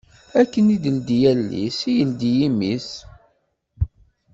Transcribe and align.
Akken 0.39 0.65
d-ileddi 0.81 1.17
allen-is, 1.31 1.79
ad 1.91 1.91
yeldi 1.97 2.33
imi-s 2.47 2.89